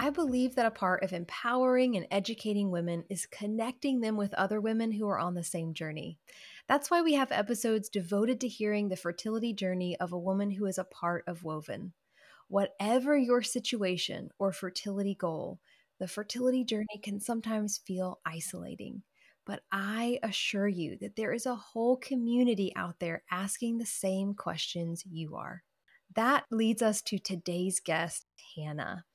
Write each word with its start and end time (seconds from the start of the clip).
I 0.00 0.10
believe 0.10 0.54
that 0.54 0.66
a 0.66 0.70
part 0.70 1.02
of 1.02 1.12
empowering 1.12 1.96
and 1.96 2.06
educating 2.10 2.70
women 2.70 3.04
is 3.10 3.26
connecting 3.26 4.00
them 4.00 4.16
with 4.16 4.32
other 4.34 4.60
women 4.60 4.92
who 4.92 5.08
are 5.08 5.18
on 5.18 5.34
the 5.34 5.42
same 5.42 5.74
journey. 5.74 6.18
That's 6.68 6.90
why 6.90 7.02
we 7.02 7.14
have 7.14 7.32
episodes 7.32 7.88
devoted 7.88 8.40
to 8.40 8.48
hearing 8.48 8.88
the 8.88 8.96
fertility 8.96 9.52
journey 9.52 9.98
of 9.98 10.12
a 10.12 10.18
woman 10.18 10.52
who 10.52 10.66
is 10.66 10.78
a 10.78 10.84
part 10.84 11.24
of 11.26 11.42
Woven. 11.42 11.94
Whatever 12.48 13.16
your 13.16 13.42
situation 13.42 14.30
or 14.38 14.52
fertility 14.52 15.16
goal, 15.16 15.60
the 15.98 16.08
fertility 16.08 16.64
journey 16.64 17.00
can 17.02 17.20
sometimes 17.20 17.78
feel 17.78 18.20
isolating. 18.26 19.02
But 19.46 19.64
I 19.72 20.20
assure 20.22 20.68
you 20.68 20.96
that 20.98 21.16
there 21.16 21.32
is 21.32 21.46
a 21.46 21.56
whole 21.56 21.96
community 21.96 22.72
out 22.76 23.00
there 23.00 23.24
asking 23.30 23.78
the 23.78 23.86
same 23.86 24.34
questions 24.34 25.04
you 25.06 25.36
are. 25.36 25.64
That 26.14 26.44
leads 26.52 26.82
us 26.82 27.02
to 27.02 27.18
today's 27.18 27.80
guest, 27.80 28.26
Hannah. 28.56 29.06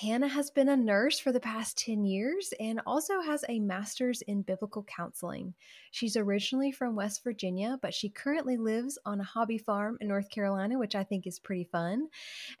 Hannah 0.00 0.28
has 0.28 0.50
been 0.50 0.68
a 0.68 0.76
nurse 0.76 1.18
for 1.18 1.32
the 1.32 1.40
past 1.40 1.78
10 1.78 2.04
years 2.04 2.52
and 2.60 2.82
also 2.84 3.18
has 3.22 3.46
a 3.48 3.58
master's 3.58 4.20
in 4.20 4.42
biblical 4.42 4.82
counseling. 4.82 5.54
She's 5.90 6.18
originally 6.18 6.70
from 6.70 6.94
West 6.94 7.24
Virginia, 7.24 7.78
but 7.80 7.94
she 7.94 8.10
currently 8.10 8.58
lives 8.58 8.98
on 9.06 9.20
a 9.20 9.24
hobby 9.24 9.56
farm 9.56 9.96
in 10.02 10.08
North 10.08 10.28
Carolina, 10.28 10.78
which 10.78 10.94
I 10.94 11.02
think 11.02 11.26
is 11.26 11.38
pretty 11.38 11.64
fun. 11.64 12.08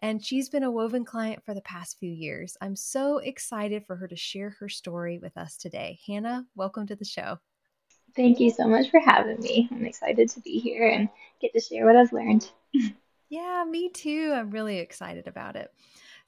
And 0.00 0.24
she's 0.24 0.48
been 0.48 0.62
a 0.62 0.70
woven 0.70 1.04
client 1.04 1.44
for 1.44 1.52
the 1.52 1.60
past 1.60 1.98
few 1.98 2.10
years. 2.10 2.56
I'm 2.62 2.74
so 2.74 3.18
excited 3.18 3.84
for 3.86 3.96
her 3.96 4.08
to 4.08 4.16
share 4.16 4.56
her 4.58 4.70
story 4.70 5.18
with 5.18 5.36
us 5.36 5.58
today. 5.58 5.98
Hannah, 6.06 6.46
welcome 6.54 6.86
to 6.86 6.96
the 6.96 7.04
show. 7.04 7.38
Thank 8.14 8.40
you 8.40 8.50
so 8.50 8.66
much 8.66 8.90
for 8.90 9.00
having 9.00 9.40
me. 9.40 9.68
I'm 9.70 9.84
excited 9.84 10.30
to 10.30 10.40
be 10.40 10.58
here 10.58 10.88
and 10.88 11.10
get 11.42 11.52
to 11.52 11.60
share 11.60 11.84
what 11.84 11.96
I've 11.96 12.14
learned. 12.14 12.50
yeah, 13.28 13.62
me 13.68 13.90
too. 13.90 14.32
I'm 14.34 14.50
really 14.50 14.78
excited 14.78 15.26
about 15.28 15.56
it. 15.56 15.70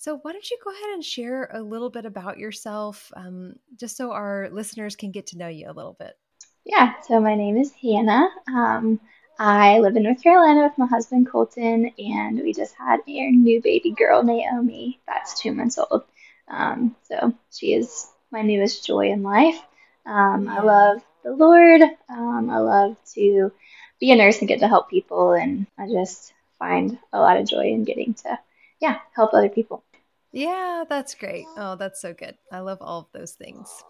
So, 0.01 0.19
why 0.23 0.31
don't 0.31 0.49
you 0.49 0.57
go 0.63 0.71
ahead 0.71 0.91
and 0.95 1.05
share 1.05 1.51
a 1.53 1.61
little 1.61 1.91
bit 1.91 2.05
about 2.07 2.39
yourself, 2.39 3.11
um, 3.17 3.57
just 3.77 3.97
so 3.97 4.13
our 4.13 4.49
listeners 4.53 4.95
can 4.95 5.11
get 5.11 5.27
to 5.29 5.39
know 5.39 5.49
you 5.49 5.69
a 5.69 5.73
little 5.73 5.97
bit? 5.99 6.17
Yeah, 6.65 6.95
so 7.03 7.19
my 7.21 7.35
name 7.35 7.57
is 7.57 7.73
Hannah. 7.73 8.29
Um, 8.47 9.01
I 9.41 9.81
live 9.81 9.97
in 9.97 10.05
North 10.05 10.23
Carolina 10.23 10.63
with 10.63 10.79
my 10.79 10.87
husband 10.87 11.29
Colton, 11.29 11.91
and 11.99 12.41
we 12.41 12.53
just 12.53 12.77
had 12.77 13.01
our 13.01 13.31
new 13.33 13.61
baby 13.61 13.91
girl, 13.91 14.23
Naomi, 14.23 15.01
that's 15.09 15.41
two 15.41 15.53
months 15.53 15.79
old. 15.79 16.05
Um, 16.47 16.95
so, 17.03 17.35
she 17.51 17.75
is 17.75 18.09
my 18.31 18.43
newest 18.43 18.87
joy 18.87 19.11
in 19.11 19.25
life. 19.25 19.61
Um, 20.07 20.47
I 20.49 20.61
love 20.61 21.03
the 21.25 21.33
Lord. 21.33 21.83
Um, 22.09 22.51
I 22.51 22.59
love 22.59 22.97
to 23.15 23.51
be 23.99 24.13
a 24.13 24.17
nurse 24.17 24.39
and 24.39 24.47
get 24.47 24.61
to 24.61 24.69
help 24.69 24.91
people, 24.91 25.33
and 25.33 25.67
I 25.77 25.89
just 25.89 26.33
find 26.61 26.97
a 27.13 27.19
lot 27.19 27.37
of 27.37 27.49
joy 27.49 27.67
in 27.67 27.83
getting 27.83 28.15
to, 28.15 28.39
yeah, 28.81 28.99
help 29.13 29.35
other 29.35 29.49
people. 29.49 29.83
Yeah, 30.33 30.85
that's 30.89 31.15
great. 31.15 31.47
Oh, 31.57 31.77
that's 31.77 32.01
so 32.01 32.13
good. 32.13 32.37
I 32.53 32.61
love 32.61 32.79
all 32.81 33.01
of 33.01 33.13
those 33.13 33.33
things. 33.33 33.83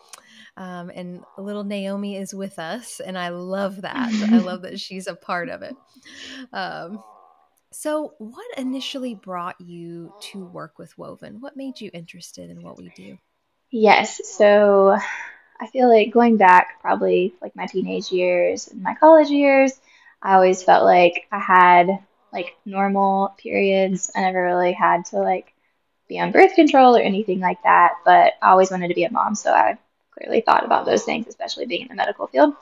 Um, 0.56 0.90
and 0.94 1.24
little 1.36 1.64
Naomi 1.64 2.16
is 2.16 2.34
with 2.34 2.58
us, 2.58 3.00
and 3.00 3.18
I 3.18 3.30
love 3.30 3.82
that. 3.82 4.12
I 4.32 4.38
love 4.38 4.62
that 4.62 4.80
she's 4.80 5.06
a 5.06 5.14
part 5.14 5.48
of 5.48 5.62
it. 5.62 5.76
Um, 6.52 7.04
so, 7.72 8.14
what 8.18 8.46
initially 8.58 9.14
brought 9.14 9.60
you 9.60 10.14
to 10.20 10.46
work 10.46 10.78
with 10.78 10.96
Woven? 10.98 11.40
What 11.40 11.56
made 11.56 11.80
you 11.80 11.90
interested 11.92 12.50
in 12.50 12.62
what 12.62 12.78
we 12.78 12.90
do? 12.90 13.18
Yes. 13.70 14.20
So, 14.28 14.96
I 15.60 15.66
feel 15.68 15.88
like 15.88 16.12
going 16.12 16.36
back 16.36 16.80
probably 16.80 17.34
like 17.42 17.56
my 17.56 17.66
teenage 17.66 18.12
years 18.12 18.68
and 18.68 18.82
my 18.82 18.94
college 18.94 19.28
years, 19.30 19.80
I 20.22 20.34
always 20.34 20.62
felt 20.62 20.84
like 20.84 21.26
I 21.32 21.38
had 21.38 21.88
like 22.32 22.56
normal 22.64 23.34
periods. 23.38 24.10
I 24.14 24.20
never 24.22 24.42
really 24.42 24.72
had 24.72 25.06
to 25.06 25.18
like 25.18 25.52
be 26.08 26.18
on 26.18 26.32
birth 26.32 26.54
control 26.54 26.96
or 26.96 27.00
anything 27.00 27.40
like 27.40 27.62
that, 27.62 27.94
but 28.04 28.34
I 28.42 28.50
always 28.50 28.70
wanted 28.70 28.88
to 28.88 28.94
be 28.94 29.04
a 29.04 29.12
mom, 29.12 29.34
so 29.34 29.52
I 29.52 29.78
clearly 30.12 30.40
thought 30.40 30.64
about 30.64 30.86
those 30.86 31.04
things, 31.04 31.26
especially 31.26 31.66
being 31.66 31.82
in 31.82 31.88
the 31.88 31.94
medical 31.94 32.26
field. 32.26 32.54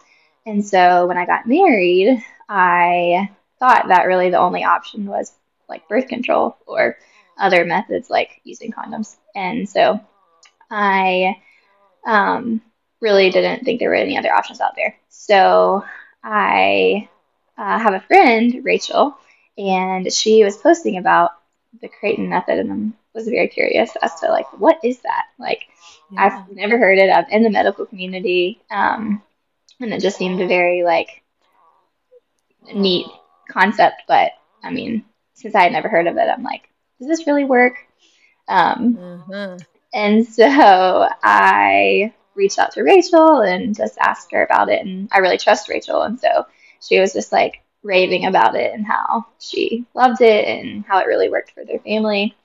And 0.44 0.64
so 0.64 1.06
when 1.06 1.16
I 1.16 1.26
got 1.26 1.46
married, 1.46 2.22
I 2.48 3.30
thought 3.58 3.88
that 3.88 4.06
really 4.06 4.30
the 4.30 4.38
only 4.38 4.64
option 4.64 5.06
was 5.06 5.32
like 5.68 5.88
birth 5.88 6.08
control 6.08 6.56
or 6.66 6.98
other 7.38 7.64
methods 7.64 8.10
like 8.10 8.40
using 8.44 8.72
condoms. 8.72 9.16
And 9.34 9.68
so 9.68 10.00
I 10.70 11.36
um, 12.06 12.62
really 13.00 13.30
didn't 13.30 13.64
think 13.64 13.80
there 13.80 13.90
were 13.90 13.96
any 13.96 14.16
other 14.16 14.32
options 14.32 14.60
out 14.60 14.76
there. 14.76 14.96
So 15.08 15.84
I 16.22 17.08
uh, 17.58 17.78
have 17.78 17.94
a 17.94 18.00
friend, 18.00 18.64
Rachel, 18.64 19.16
and 19.58 20.12
she 20.12 20.44
was 20.44 20.56
posting 20.56 20.98
about 20.98 21.30
the 21.80 21.88
Creighton 21.88 22.28
method, 22.28 22.58
and 22.58 22.72
I'm 22.72 22.94
was 23.16 23.26
very 23.26 23.48
curious 23.48 23.90
as 24.02 24.14
to 24.20 24.28
like 24.28 24.46
what 24.60 24.78
is 24.84 25.00
that 25.00 25.24
like 25.38 25.62
yeah. 26.12 26.26
i've 26.26 26.54
never 26.54 26.78
heard 26.78 26.98
it 26.98 27.10
i'm 27.10 27.24
in 27.30 27.42
the 27.42 27.50
medical 27.50 27.86
community 27.86 28.60
um, 28.70 29.22
and 29.80 29.92
it 29.92 30.00
just 30.00 30.18
seemed 30.18 30.40
a 30.40 30.46
very 30.46 30.84
like 30.84 31.22
neat 32.74 33.06
concept 33.50 34.02
but 34.06 34.32
i 34.62 34.70
mean 34.70 35.04
since 35.34 35.54
i 35.54 35.62
had 35.62 35.72
never 35.72 35.88
heard 35.88 36.06
of 36.06 36.16
it 36.16 36.28
i'm 36.28 36.42
like 36.42 36.68
does 36.98 37.08
this 37.08 37.26
really 37.26 37.44
work 37.44 37.78
um, 38.48 38.94
mm-hmm. 38.94 39.56
and 39.94 40.26
so 40.26 41.08
i 41.22 42.12
reached 42.34 42.58
out 42.58 42.72
to 42.72 42.82
rachel 42.82 43.40
and 43.40 43.74
just 43.74 43.96
asked 43.98 44.30
her 44.30 44.44
about 44.44 44.68
it 44.68 44.84
and 44.84 45.08
i 45.10 45.18
really 45.18 45.38
trust 45.38 45.70
rachel 45.70 46.02
and 46.02 46.20
so 46.20 46.44
she 46.86 47.00
was 47.00 47.14
just 47.14 47.32
like 47.32 47.62
raving 47.82 48.26
about 48.26 48.56
it 48.56 48.74
and 48.74 48.84
how 48.84 49.24
she 49.38 49.86
loved 49.94 50.20
it 50.20 50.44
and 50.44 50.84
how 50.84 50.98
it 50.98 51.06
really 51.06 51.30
worked 51.30 51.52
for 51.52 51.64
their 51.64 51.78
family 51.78 52.36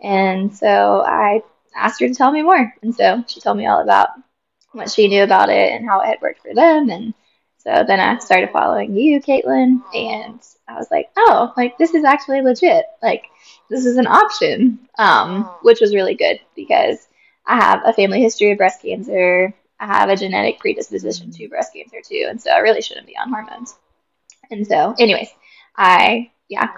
and 0.00 0.54
so 0.56 1.02
I 1.06 1.42
asked 1.74 2.00
her 2.00 2.08
to 2.08 2.14
tell 2.14 2.32
me 2.32 2.42
more. 2.42 2.74
And 2.82 2.94
so 2.94 3.24
she 3.28 3.40
told 3.40 3.56
me 3.56 3.66
all 3.66 3.82
about 3.82 4.10
what 4.72 4.90
she 4.90 5.08
knew 5.08 5.22
about 5.22 5.48
it 5.48 5.72
and 5.72 5.86
how 5.86 6.00
it 6.00 6.06
had 6.06 6.20
worked 6.22 6.42
for 6.42 6.54
them. 6.54 6.90
And 6.90 7.14
so 7.58 7.84
then 7.86 8.00
I 8.00 8.18
started 8.18 8.50
following 8.52 8.94
you, 8.96 9.20
Caitlin, 9.20 9.82
and 9.94 10.40
I 10.68 10.74
was 10.74 10.88
like, 10.90 11.10
oh, 11.16 11.52
like 11.56 11.78
this 11.78 11.94
is 11.94 12.04
actually 12.04 12.42
legit. 12.42 12.84
Like 13.02 13.24
this 13.70 13.86
is 13.86 13.96
an 13.96 14.06
option, 14.06 14.78
um, 14.98 15.44
which 15.62 15.80
was 15.80 15.94
really 15.94 16.14
good 16.14 16.40
because 16.54 17.06
I 17.46 17.56
have 17.56 17.82
a 17.84 17.92
family 17.92 18.20
history 18.20 18.52
of 18.52 18.58
breast 18.58 18.82
cancer. 18.82 19.54
I 19.78 19.86
have 19.86 20.08
a 20.08 20.16
genetic 20.16 20.58
predisposition 20.58 21.30
to 21.32 21.48
breast 21.48 21.72
cancer 21.74 21.98
too, 22.06 22.26
and 22.28 22.40
so 22.40 22.50
I 22.50 22.58
really 22.58 22.82
shouldn't 22.82 23.06
be 23.06 23.16
on 23.16 23.30
hormones. 23.30 23.74
And 24.50 24.66
so, 24.66 24.94
anyways, 24.98 25.28
I 25.76 26.30
yeah 26.48 26.68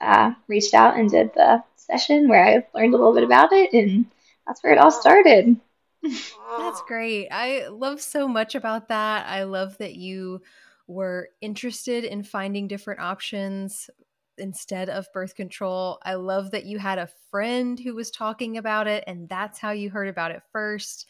uh, 0.00 0.32
reached 0.48 0.74
out 0.74 0.96
and 0.98 1.10
did 1.10 1.32
the 1.34 1.62
session 1.86 2.28
where 2.28 2.44
I 2.44 2.66
learned 2.74 2.94
a 2.94 2.96
little 2.96 3.14
bit 3.14 3.24
about 3.24 3.52
it, 3.52 3.72
and 3.72 4.06
that's 4.46 4.62
where 4.62 4.72
it 4.72 4.78
all 4.78 4.90
started. 4.90 5.56
That's 6.58 6.82
great. 6.86 7.28
I 7.30 7.68
love 7.68 8.00
so 8.00 8.28
much 8.28 8.54
about 8.54 8.88
that. 8.88 9.26
I 9.26 9.44
love 9.44 9.76
that 9.78 9.94
you 9.94 10.42
were 10.86 11.28
interested 11.40 12.04
in 12.04 12.22
finding 12.22 12.68
different 12.68 13.00
options 13.00 13.90
instead 14.38 14.88
of 14.88 15.12
birth 15.12 15.34
control. 15.34 15.98
I 16.02 16.14
love 16.14 16.50
that 16.52 16.64
you 16.66 16.78
had 16.78 16.98
a 16.98 17.08
friend 17.30 17.78
who 17.78 17.94
was 17.94 18.10
talking 18.10 18.58
about 18.58 18.86
it, 18.86 19.04
and 19.06 19.28
that's 19.28 19.58
how 19.58 19.70
you 19.70 19.90
heard 19.90 20.08
about 20.08 20.30
it 20.30 20.42
first. 20.52 21.06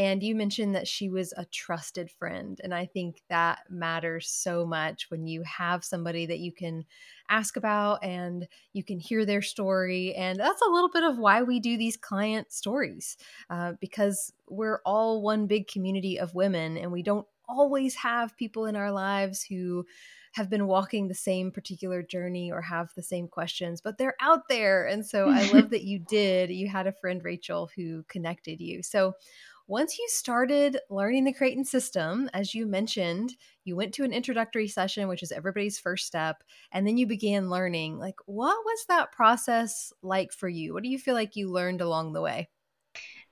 And 0.00 0.22
you 0.22 0.34
mentioned 0.34 0.74
that 0.76 0.88
she 0.88 1.10
was 1.10 1.34
a 1.36 1.44
trusted 1.44 2.10
friend. 2.10 2.58
And 2.64 2.72
I 2.72 2.86
think 2.86 3.20
that 3.28 3.58
matters 3.68 4.30
so 4.30 4.64
much 4.64 5.10
when 5.10 5.26
you 5.26 5.42
have 5.42 5.84
somebody 5.84 6.24
that 6.24 6.38
you 6.38 6.52
can 6.52 6.86
ask 7.28 7.58
about 7.58 8.02
and 8.02 8.48
you 8.72 8.82
can 8.82 8.98
hear 8.98 9.26
their 9.26 9.42
story. 9.42 10.14
And 10.14 10.40
that's 10.40 10.62
a 10.62 10.70
little 10.70 10.88
bit 10.88 11.04
of 11.04 11.18
why 11.18 11.42
we 11.42 11.60
do 11.60 11.76
these 11.76 11.98
client 11.98 12.50
stories 12.50 13.18
uh, 13.50 13.74
because 13.78 14.32
we're 14.48 14.80
all 14.86 15.20
one 15.20 15.46
big 15.46 15.68
community 15.68 16.18
of 16.18 16.34
women 16.34 16.78
and 16.78 16.90
we 16.90 17.02
don't 17.02 17.26
always 17.46 17.94
have 17.96 18.38
people 18.38 18.64
in 18.64 18.76
our 18.76 18.90
lives 18.90 19.42
who 19.42 19.84
have 20.32 20.48
been 20.48 20.66
walking 20.66 21.08
the 21.08 21.14
same 21.14 21.50
particular 21.50 22.02
journey 22.02 22.50
or 22.50 22.62
have 22.62 22.90
the 22.96 23.02
same 23.02 23.28
questions, 23.28 23.82
but 23.82 23.98
they're 23.98 24.16
out 24.18 24.48
there. 24.48 24.86
And 24.86 25.04
so 25.04 25.28
I 25.28 25.42
love 25.52 25.68
that 25.70 25.82
you 25.82 25.98
did. 25.98 26.50
You 26.50 26.68
had 26.68 26.86
a 26.86 26.92
friend, 26.92 27.22
Rachel, 27.22 27.68
who 27.76 28.02
connected 28.04 28.60
you. 28.62 28.82
So, 28.82 29.12
once 29.70 30.00
you 30.00 30.06
started 30.08 30.76
learning 30.90 31.22
the 31.22 31.32
Creighton 31.32 31.64
system, 31.64 32.28
as 32.34 32.56
you 32.56 32.66
mentioned, 32.66 33.36
you 33.64 33.76
went 33.76 33.94
to 33.94 34.02
an 34.02 34.12
introductory 34.12 34.66
session, 34.66 35.06
which 35.06 35.22
is 35.22 35.30
everybody's 35.30 35.78
first 35.78 36.08
step, 36.08 36.42
and 36.72 36.84
then 36.84 36.98
you 36.98 37.06
began 37.06 37.48
learning. 37.48 37.96
Like, 37.96 38.16
what 38.26 38.64
was 38.64 38.84
that 38.88 39.12
process 39.12 39.92
like 40.02 40.32
for 40.32 40.48
you? 40.48 40.74
What 40.74 40.82
do 40.82 40.88
you 40.88 40.98
feel 40.98 41.14
like 41.14 41.36
you 41.36 41.48
learned 41.48 41.82
along 41.82 42.12
the 42.12 42.20
way? 42.20 42.48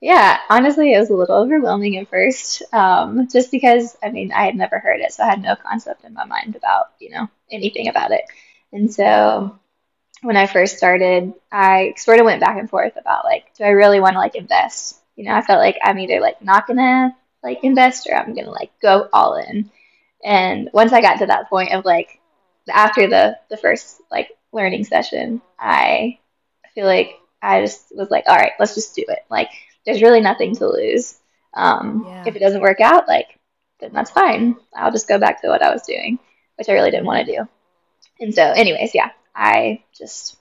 Yeah, 0.01 0.39
honestly, 0.49 0.95
it 0.95 1.01
was 1.01 1.11
a 1.11 1.15
little 1.15 1.35
overwhelming 1.35 1.97
at 1.97 2.09
first, 2.09 2.63
um, 2.73 3.27
just 3.27 3.51
because, 3.51 3.97
I 4.01 4.11
mean, 4.11 4.31
I 4.31 4.45
had 4.45 4.55
never 4.55 4.79
heard 4.79 5.01
it, 5.01 5.13
so 5.13 5.25
I 5.25 5.31
had 5.31 5.43
no 5.43 5.57
concept 5.57 6.05
in 6.05 6.15
my 6.15 6.25
mind 6.25 6.55
about, 6.55 6.93
you 7.01 7.11
know, 7.11 7.29
anything 7.51 7.89
about 7.89 8.13
it. 8.13 8.23
And 8.73 8.95
so 8.95 9.59
when 10.23 10.37
I 10.37 10.47
first 10.47 10.77
started, 10.77 11.35
I 11.51 11.95
sort 11.97 12.21
of 12.21 12.27
went 12.27 12.41
back 12.41 12.59
and 12.61 12.71
forth 12.71 12.97
about 12.97 13.25
like, 13.25 13.53
do 13.57 13.65
I 13.65 13.71
really 13.71 13.99
want 13.99 14.13
to 14.13 14.21
like 14.21 14.37
invest? 14.37 15.01
You 15.19 15.25
know, 15.25 15.35
I 15.35 15.43
felt 15.43 15.59
like 15.59 15.77
I'm 15.83 15.99
either 15.99 16.21
like 16.21 16.41
not 16.41 16.69
gonna 16.69 17.15
like 17.43 17.65
invest 17.65 18.07
or 18.09 18.15
I'm 18.15 18.35
gonna 18.35 18.53
like 18.53 18.71
go 18.81 19.09
all 19.13 19.35
in. 19.35 19.69
And 20.25 20.71
once 20.73 20.93
I 20.93 21.01
got 21.01 21.19
to 21.19 21.27
that 21.27 21.51
point 21.51 21.73
of 21.73 21.85
like 21.85 22.21
after 22.71 23.09
the 23.09 23.37
the 23.51 23.57
first 23.57 24.01
like 24.13 24.31
learning 24.53 24.85
session, 24.85 25.43
I 25.59 26.21
feel 26.73 26.87
like 26.87 27.19
I 27.43 27.63
just 27.63 27.93
was 27.97 28.11
like, 28.11 28.25
all 28.29 28.37
right, 28.37 28.53
let's 28.61 28.77
just 28.77 28.95
do 28.95 29.05
it. 29.09 29.21
Like, 29.29 29.51
there's 29.85 30.03
really 30.03 30.21
nothing 30.21 30.55
to 30.57 30.69
lose. 30.69 31.19
Um, 31.55 32.05
yeah. 32.07 32.25
If 32.27 32.37
it 32.37 32.41
doesn't 32.41 32.61
work 32.61 32.81
out, 32.81 33.09
like, 33.09 33.39
then 33.81 33.91
that's 33.93 34.13
fine. 34.13 34.57
I'll 34.75 34.93
just 34.93 35.09
go 35.09 35.19
back 35.19 35.43
to 35.43 35.49
what 35.49 35.63
I 35.63 35.73
was 35.73 35.83
doing, 35.83 36.21
which 36.57 36.69
I 36.69 36.75
really 36.75 36.93
didn't 36.93 37.07
want 37.07 37.27
to 37.27 37.37
do. 37.37 37.49
And 38.21 38.33
so, 38.33 38.43
anyways, 38.43 38.95
yeah, 38.95 39.11
I 39.35 39.83
just 39.97 40.37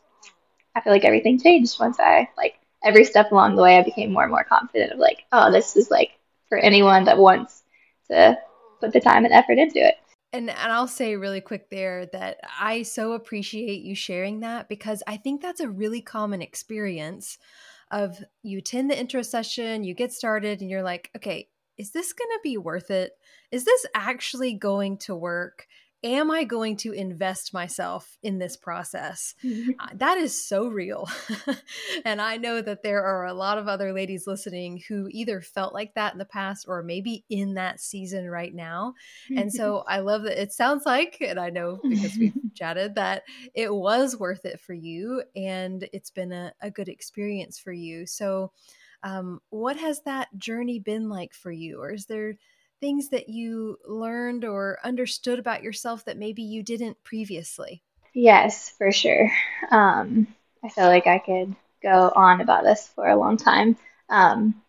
I 0.75 0.81
feel 0.81 0.93
like 0.93 1.05
everything 1.05 1.39
changed 1.39 1.79
once 1.79 1.99
I 1.99 2.29
like 2.37 2.59
every 2.87 3.03
step 3.03 3.31
along 3.31 3.55
the 3.55 3.61
way 3.61 3.77
I 3.77 3.83
became 3.83 4.13
more 4.13 4.23
and 4.23 4.31
more 4.31 4.45
confident 4.45 4.93
of 4.93 4.99
like, 4.99 5.25
oh, 5.33 5.51
this 5.51 5.75
is 5.75 5.91
like 5.91 6.11
for 6.47 6.57
anyone 6.57 7.03
that 7.03 7.17
wants 7.17 7.63
to 8.09 8.37
put 8.79 8.93
the 8.93 9.01
time 9.01 9.25
and 9.25 9.33
effort 9.33 9.57
into 9.57 9.79
it. 9.79 9.95
And 10.33 10.49
and 10.49 10.71
I'll 10.71 10.87
say 10.87 11.15
really 11.15 11.41
quick 11.41 11.69
there 11.69 12.05
that 12.07 12.39
I 12.59 12.83
so 12.83 13.13
appreciate 13.13 13.81
you 13.81 13.95
sharing 13.95 14.39
that 14.41 14.69
because 14.69 15.03
I 15.05 15.17
think 15.17 15.41
that's 15.41 15.61
a 15.61 15.69
really 15.69 16.01
common 16.01 16.41
experience 16.41 17.37
of 17.91 18.23
you 18.43 18.59
attend 18.59 18.89
the 18.89 18.99
intro 18.99 19.21
session, 19.21 19.83
you 19.83 19.93
get 19.93 20.11
started 20.11 20.61
and 20.61 20.69
you're 20.69 20.83
like, 20.83 21.09
okay, 21.15 21.49
is 21.77 21.91
this 21.91 22.13
going 22.13 22.29
to 22.29 22.39
be 22.43 22.57
worth 22.57 22.91
it? 22.91 23.13
Is 23.51 23.63
this 23.63 23.85
actually 23.93 24.53
going 24.53 24.97
to 24.99 25.15
work? 25.15 25.67
Am 26.07 26.31
I 26.31 26.43
going 26.43 26.77
to 26.77 26.91
invest 26.91 27.53
myself 27.53 28.17
in 28.23 28.39
this 28.39 28.57
process? 28.57 29.35
Mm-hmm. 29.43 29.71
Uh, 29.79 29.89
that 29.95 30.17
is 30.17 30.47
so 30.47 30.67
real. 30.67 31.09
and 32.05 32.21
I 32.21 32.37
know 32.37 32.61
that 32.61 32.83
there 32.83 33.03
are 33.03 33.25
a 33.25 33.33
lot 33.33 33.57
of 33.57 33.67
other 33.67 33.93
ladies 33.93 34.27
listening 34.27 34.81
who 34.87 35.07
either 35.11 35.41
felt 35.41 35.73
like 35.73 35.93
that 35.95 36.13
in 36.13 36.19
the 36.19 36.25
past 36.25 36.65
or 36.67 36.83
maybe 36.83 37.25
in 37.29 37.55
that 37.55 37.79
season 37.79 38.29
right 38.29 38.53
now. 38.53 38.93
And 39.35 39.51
so 39.51 39.83
I 39.87 39.99
love 39.99 40.23
that 40.23 40.41
it 40.41 40.53
sounds 40.53 40.85
like, 40.85 41.17
and 41.21 41.39
I 41.39 41.49
know 41.49 41.79
because 41.83 42.17
we've 42.17 42.33
chatted, 42.55 42.95
that 42.95 43.23
it 43.53 43.73
was 43.73 44.17
worth 44.17 44.45
it 44.45 44.59
for 44.59 44.73
you 44.73 45.23
and 45.35 45.87
it's 45.93 46.11
been 46.11 46.31
a, 46.31 46.53
a 46.61 46.71
good 46.71 46.89
experience 46.89 47.59
for 47.59 47.71
you. 47.71 48.05
So, 48.05 48.51
um, 49.03 49.41
what 49.51 49.77
has 49.77 50.01
that 50.01 50.27
journey 50.37 50.79
been 50.79 51.07
like 51.07 51.33
for 51.33 51.51
you? 51.51 51.79
Or 51.79 51.91
is 51.91 52.07
there 52.07 52.33
things 52.79 53.09
that 53.09 53.29
you 53.29 53.77
learned 53.85 54.45
or 54.45 54.79
understood 54.83 55.39
about 55.39 55.63
yourself 55.63 56.05
that 56.05 56.17
maybe 56.17 56.43
you 56.43 56.63
didn't 56.63 57.03
previously? 57.03 57.83
Yes, 58.13 58.69
for 58.77 58.91
sure. 58.91 59.31
Um, 59.69 60.27
I 60.63 60.69
feel 60.69 60.85
like 60.85 61.07
I 61.07 61.19
could 61.19 61.55
go 61.81 62.11
on 62.15 62.41
about 62.41 62.63
this 62.63 62.87
for 62.95 63.07
a 63.07 63.17
long 63.17 63.37
time. 63.37 63.77
Um, 64.09 64.61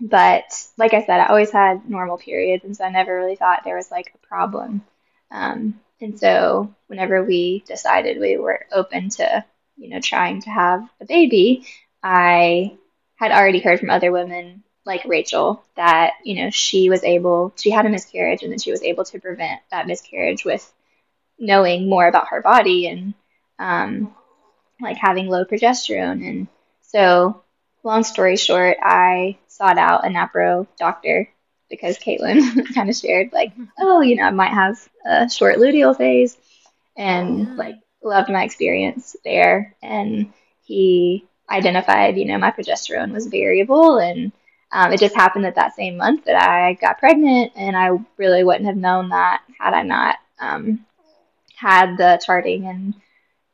but 0.00 0.44
like 0.76 0.94
I 0.94 1.04
said, 1.04 1.20
I 1.20 1.26
always 1.26 1.50
had 1.50 1.88
normal 1.88 2.18
periods, 2.18 2.64
and 2.64 2.76
so 2.76 2.84
I 2.84 2.90
never 2.90 3.14
really 3.16 3.36
thought 3.36 3.62
there 3.64 3.76
was 3.76 3.90
like 3.90 4.12
a 4.14 4.26
problem. 4.26 4.82
Um, 5.30 5.80
and 6.00 6.18
so 6.18 6.74
whenever 6.88 7.24
we 7.24 7.64
decided 7.66 8.18
we 8.18 8.36
were 8.36 8.66
open 8.72 9.08
to, 9.10 9.44
you 9.76 9.88
know, 9.90 10.00
trying 10.00 10.42
to 10.42 10.50
have 10.50 10.88
a 11.00 11.06
baby, 11.06 11.66
I 12.02 12.76
had 13.16 13.30
already 13.32 13.60
heard 13.60 13.80
from 13.80 13.90
other 13.90 14.12
women 14.12 14.63
like 14.86 15.04
Rachel 15.04 15.64
that 15.76 16.14
you 16.24 16.42
know 16.42 16.50
she 16.50 16.90
was 16.90 17.02
able 17.04 17.52
she 17.56 17.70
had 17.70 17.86
a 17.86 17.90
miscarriage 17.90 18.42
and 18.42 18.52
then 18.52 18.58
she 18.58 18.70
was 18.70 18.82
able 18.82 19.04
to 19.04 19.20
prevent 19.20 19.60
that 19.70 19.86
miscarriage 19.86 20.44
with 20.44 20.70
knowing 21.38 21.88
more 21.88 22.06
about 22.06 22.28
her 22.28 22.42
body 22.42 22.86
and 22.88 23.14
um, 23.58 24.14
like 24.80 24.96
having 24.96 25.28
low 25.28 25.44
progesterone. 25.44 26.26
And 26.28 26.48
so 26.82 27.42
long 27.82 28.04
story 28.04 28.36
short 28.36 28.76
I 28.82 29.38
sought 29.48 29.78
out 29.78 30.06
a 30.06 30.08
NAPRO 30.08 30.66
doctor 30.78 31.28
because 31.70 31.98
Caitlin 31.98 32.74
kind 32.74 32.90
of 32.90 32.96
shared 32.96 33.32
like 33.32 33.52
oh 33.78 34.00
you 34.00 34.16
know 34.16 34.24
I 34.24 34.30
might 34.30 34.52
have 34.52 34.76
a 35.06 35.28
short 35.28 35.56
luteal 35.56 35.96
phase 35.96 36.36
and 36.96 37.56
like 37.56 37.76
loved 38.02 38.30
my 38.30 38.44
experience 38.44 39.16
there. 39.24 39.74
And 39.82 40.32
he 40.62 41.26
identified 41.50 42.16
you 42.16 42.26
know 42.26 42.38
my 42.38 42.50
progesterone 42.50 43.12
was 43.12 43.26
variable 43.26 43.98
and 43.98 44.32
um, 44.74 44.92
it 44.92 44.98
just 44.98 45.14
happened 45.14 45.44
that 45.44 45.54
that 45.54 45.76
same 45.76 45.96
month 45.96 46.24
that 46.24 46.34
I 46.34 46.74
got 46.74 46.98
pregnant, 46.98 47.52
and 47.54 47.76
I 47.76 47.90
really 48.16 48.42
wouldn't 48.42 48.66
have 48.66 48.76
known 48.76 49.10
that 49.10 49.42
had 49.56 49.72
I 49.72 49.82
not 49.82 50.16
um, 50.40 50.84
had 51.54 51.96
the 51.96 52.20
charting 52.26 52.66
and 52.66 52.94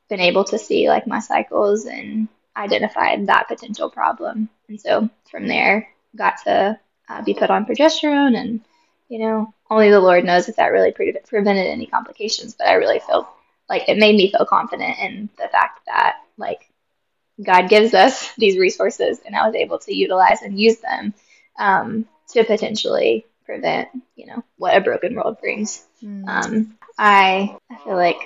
been 0.09 0.19
able 0.19 0.45
to 0.45 0.59
see 0.59 0.89
like 0.89 1.07
my 1.07 1.19
cycles 1.19 1.85
and 1.85 2.27
identified 2.57 3.27
that 3.27 3.49
potential 3.49 3.91
problem. 3.91 4.49
And 4.71 4.81
so 4.81 5.11
from 5.31 5.47
there, 5.47 5.91
got 6.17 6.43
to 6.45 6.81
uh, 7.11 7.23
be 7.23 7.35
put 7.35 7.51
on 7.51 7.67
progesterone, 7.67 8.35
and 8.35 8.63
you 9.11 9.19
know, 9.19 9.53
only 9.69 9.91
the 9.91 10.01
Lord 10.01 10.25
knows 10.25 10.49
if 10.49 10.57
that 10.57 10.73
really 10.73 10.91
pre- 10.91 11.15
prevented 11.29 11.67
any 11.67 11.85
complications. 11.85 12.55
But 12.55 12.69
I 12.69 12.75
really 12.75 13.01
feel 13.01 13.29
like 13.69 13.91
it 13.91 13.99
made 13.99 14.17
me 14.17 14.33
feel 14.33 14.47
confident 14.47 14.99
in 14.99 15.29
the 15.37 15.49
fact 15.49 15.81
that 15.85 16.17
like 16.39 16.70
God 17.43 17.69
gives 17.69 17.95
us 17.95 18.35
these 18.37 18.59
resources, 18.59 19.21
and 19.25 19.35
I 19.35 19.47
was 19.47 19.55
able 19.55 19.79
to 19.81 19.95
utilize 19.95 20.43
and 20.43 20.59
use 20.59 20.79
them 20.79 21.15
um, 21.59 22.07
to 22.29 22.45
potentially 22.45 23.27
prevent, 23.45 23.89
you 24.17 24.27
know, 24.27 24.45
what 24.57 24.77
a 24.77 24.81
broken 24.81 25.15
world 25.15 25.41
brings. 25.41 25.85
Mm. 26.03 26.29
Um, 26.29 26.79
I 26.99 27.57
I 27.71 27.77
feel 27.85 27.97
like 27.97 28.19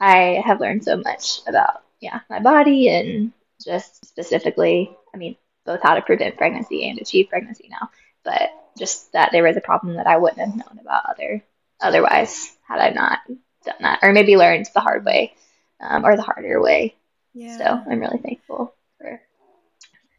I 0.00 0.42
have 0.44 0.60
learned 0.60 0.84
so 0.84 0.96
much 0.96 1.40
about 1.46 1.82
yeah 2.00 2.20
my 2.30 2.40
body 2.40 2.88
and 2.88 3.32
just 3.64 4.04
specifically, 4.06 4.96
I 5.14 5.16
mean, 5.16 5.36
both 5.64 5.82
how 5.82 5.94
to 5.94 6.02
prevent 6.02 6.36
pregnancy 6.36 6.88
and 6.88 6.98
achieve 6.98 7.28
pregnancy 7.28 7.68
now, 7.70 7.90
but 8.24 8.50
just 8.78 9.12
that 9.12 9.30
there 9.32 9.42
was 9.42 9.56
a 9.56 9.62
problem 9.62 9.96
that 9.96 10.06
I 10.06 10.18
wouldn't 10.18 10.40
have 10.40 10.54
known 10.54 10.78
about 10.80 11.06
other 11.08 11.42
otherwise 11.80 12.56
had 12.66 12.78
I 12.78 12.90
not 12.90 13.20
done 13.64 13.76
that, 13.80 14.00
or 14.02 14.12
maybe 14.12 14.36
learned 14.36 14.66
the 14.72 14.80
hard 14.80 15.04
way 15.04 15.34
um, 15.80 16.04
or 16.04 16.16
the 16.16 16.22
harder 16.22 16.60
way 16.60 16.94
yeah. 17.36 17.58
So 17.58 17.90
I'm 17.90 18.00
really 18.00 18.18
thankful 18.18 18.74
for 18.98 19.20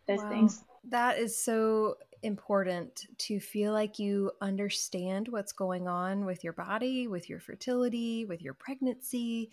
those 0.07 0.19
wow. 0.19 0.30
things. 0.30 0.64
That 0.90 1.18
is 1.18 1.38
so 1.38 1.95
important 2.21 3.07
to 3.18 3.40
feel 3.40 3.74
like 3.74 4.00
you 4.00 4.31
understand 4.40 5.28
what's 5.28 5.52
going 5.52 5.88
on 5.88 6.26
with 6.26 6.44
your 6.44 6.54
body, 6.54 7.07
with 7.07 7.28
your 7.28 7.40
fertility, 7.40 8.26
with 8.26 8.42
your 8.42 8.54
pregnancy, 8.54 9.50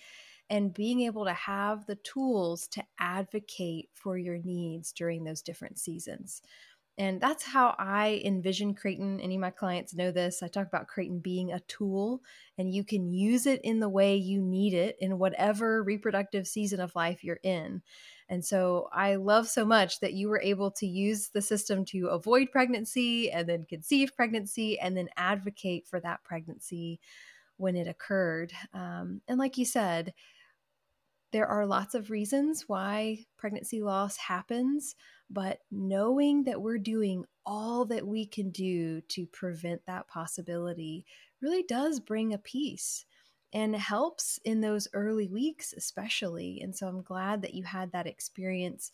and 0.51 0.75
being 0.75 1.01
able 1.01 1.25
to 1.25 1.33
have 1.33 1.87
the 1.87 1.97
tools 1.97 2.69
to 2.69 2.85
advocate 2.99 3.89
for 3.95 4.19
your 4.19 4.39
needs 4.39 4.93
during 4.93 5.25
those 5.25 5.41
different 5.41 5.79
seasons. 5.79 6.43
And 6.97 7.21
that's 7.21 7.43
how 7.43 7.75
I 7.77 8.23
envision 8.25 8.75
Creighton. 8.75 9.19
Any 9.21 9.35
of 9.35 9.41
my 9.41 9.51
clients 9.51 9.95
know 9.95 10.13
this. 10.13 10.43
I 10.43 10.49
talk 10.49 10.69
about 10.69 10.87
Creighton 10.87 11.19
being 11.19 11.53
a 11.53 11.59
tool, 11.61 12.23
and 12.57 12.73
you 12.73 12.85
can 12.85 13.13
use 13.13 13.47
it 13.47 13.61
in 13.63 13.81
the 13.81 13.89
way 13.89 14.15
you 14.17 14.41
need 14.41 14.75
it 14.75 14.97
in 15.01 15.19
whatever 15.19 15.83
reproductive 15.83 16.47
season 16.47 16.79
of 16.79 16.95
life 16.95 17.25
you're 17.25 17.41
in. 17.43 17.83
And 18.29 18.45
so 18.45 18.89
I 18.93 19.17
love 19.17 19.49
so 19.49 19.65
much 19.65 20.01
that 20.01 20.15
you 20.15 20.29
were 20.29 20.41
able 20.41 20.71
to 20.73 20.87
use 20.87 21.31
the 21.31 21.43
system 21.43 21.85
to 21.87 22.09
avoid 22.09 22.53
pregnancy 22.53 23.31
and 23.31 23.49
then 23.49 23.65
conceive 23.65 24.15
pregnancy 24.17 24.79
and 24.79 24.97
then 24.97 25.09
advocate 25.17 25.89
for 25.89 25.99
that 26.01 26.23
pregnancy 26.23 27.01
when 27.57 27.77
it 27.77 27.89
occurred. 27.89 28.53
Um, 28.73 29.21
and 29.29 29.39
like 29.39 29.59
you 29.59 29.65
said, 29.65 30.15
there 31.35 31.49
are 31.49 31.67
lots 31.67 31.97
of 31.97 32.11
reasons 32.11 32.69
why 32.69 33.19
pregnancy 33.37 33.83
loss 33.83 34.17
happens, 34.17 34.95
but 35.29 35.59
knowing 35.69 36.45
that 36.45 36.63
we're 36.63 36.79
doing 36.79 37.25
all 37.45 37.85
that 37.87 38.07
we 38.07 38.25
can 38.25 38.51
do 38.51 39.01
to 39.09 39.27
prevent 39.27 39.85
that 39.85 40.07
possibility 40.07 41.05
really 41.43 41.65
does 41.65 41.99
bring 41.99 42.33
a 42.33 42.39
peace 42.39 43.05
and 43.53 43.75
helps 43.75 44.39
in 44.45 44.61
those 44.61 44.87
early 44.95 45.27
weeks, 45.27 45.75
especially. 45.77 46.61
And 46.63 46.73
so 46.75 46.87
I'm 46.87 47.03
glad 47.03 47.43
that 47.43 47.55
you 47.55 47.65
had 47.65 47.91
that 47.91 48.07
experience. 48.07 48.93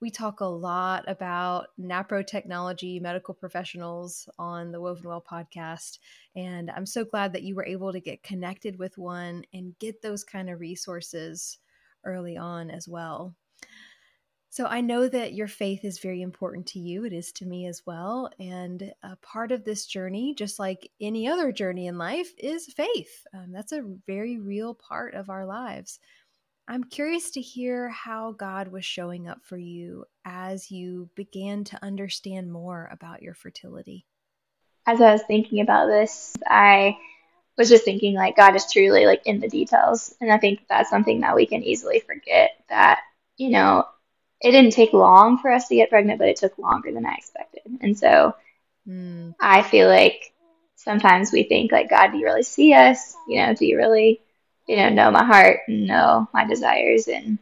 We 0.00 0.12
talk 0.12 0.38
a 0.38 0.44
lot 0.44 1.02
about 1.08 1.70
NAPRO 1.76 2.24
technology, 2.24 3.00
medical 3.00 3.34
professionals 3.34 4.28
on 4.38 4.70
the 4.70 4.80
Woven 4.80 5.08
Well 5.08 5.24
podcast. 5.28 5.98
And 6.36 6.70
I'm 6.70 6.86
so 6.86 7.04
glad 7.04 7.32
that 7.32 7.42
you 7.42 7.56
were 7.56 7.66
able 7.66 7.90
to 7.90 7.98
get 7.98 8.22
connected 8.22 8.78
with 8.78 8.96
one 8.96 9.42
and 9.52 9.76
get 9.80 10.02
those 10.02 10.22
kind 10.22 10.48
of 10.48 10.60
resources 10.60 11.58
early 12.04 12.36
on 12.36 12.70
as 12.70 12.88
well. 12.88 13.34
So 14.52 14.66
I 14.66 14.80
know 14.80 15.08
that 15.08 15.32
your 15.32 15.46
faith 15.46 15.84
is 15.84 16.00
very 16.00 16.22
important 16.22 16.66
to 16.68 16.80
you. 16.80 17.04
It 17.04 17.12
is 17.12 17.30
to 17.34 17.46
me 17.46 17.66
as 17.66 17.82
well. 17.86 18.28
And 18.40 18.92
a 19.04 19.14
part 19.16 19.52
of 19.52 19.64
this 19.64 19.86
journey, 19.86 20.34
just 20.34 20.58
like 20.58 20.90
any 21.00 21.28
other 21.28 21.52
journey 21.52 21.86
in 21.86 21.98
life, 21.98 22.32
is 22.36 22.66
faith. 22.66 23.26
Um, 23.32 23.52
that's 23.52 23.70
a 23.70 23.86
very 24.08 24.38
real 24.38 24.74
part 24.74 25.14
of 25.14 25.30
our 25.30 25.46
lives. 25.46 26.00
I'm 26.66 26.82
curious 26.82 27.30
to 27.32 27.40
hear 27.40 27.88
how 27.90 28.32
God 28.32 28.68
was 28.68 28.84
showing 28.84 29.28
up 29.28 29.38
for 29.44 29.56
you 29.56 30.04
as 30.24 30.70
you 30.70 31.08
began 31.14 31.62
to 31.64 31.84
understand 31.84 32.52
more 32.52 32.88
about 32.92 33.22
your 33.22 33.34
fertility. 33.34 34.04
As 34.84 35.00
I 35.00 35.12
was 35.12 35.22
thinking 35.22 35.60
about 35.60 35.86
this, 35.86 36.36
I 36.46 36.96
was 37.60 37.68
just 37.68 37.84
thinking 37.84 38.14
like 38.14 38.36
God 38.36 38.56
is 38.56 38.72
truly 38.72 39.04
like 39.04 39.20
in 39.26 39.38
the 39.38 39.48
details. 39.48 40.14
And 40.18 40.32
I 40.32 40.38
think 40.38 40.60
that's 40.66 40.88
something 40.88 41.20
that 41.20 41.36
we 41.36 41.44
can 41.44 41.62
easily 41.62 42.00
forget 42.00 42.52
that, 42.70 43.00
you 43.36 43.50
know, 43.50 43.84
it 44.40 44.52
didn't 44.52 44.72
take 44.72 44.94
long 44.94 45.36
for 45.36 45.50
us 45.50 45.68
to 45.68 45.74
get 45.74 45.90
pregnant, 45.90 46.18
but 46.18 46.28
it 46.28 46.36
took 46.36 46.56
longer 46.56 46.90
than 46.90 47.04
I 47.04 47.12
expected. 47.12 47.64
And 47.82 47.98
so 47.98 48.34
mm. 48.88 49.34
I 49.38 49.60
feel 49.60 49.88
like 49.88 50.32
sometimes 50.76 51.32
we 51.32 51.42
think 51.42 51.70
like, 51.70 51.90
God, 51.90 52.12
do 52.12 52.18
you 52.18 52.24
really 52.24 52.44
see 52.44 52.72
us? 52.72 53.14
You 53.28 53.44
know, 53.44 53.52
do 53.54 53.66
you 53.66 53.76
really, 53.76 54.22
you 54.66 54.76
know, 54.76 54.88
know 54.88 55.10
my 55.10 55.24
heart 55.24 55.60
and 55.68 55.86
know 55.86 56.30
my 56.32 56.46
desires? 56.46 57.08
And 57.08 57.38